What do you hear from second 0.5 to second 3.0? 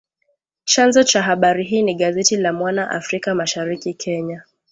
Chanzo cha habari hii ni gazeti la Mwana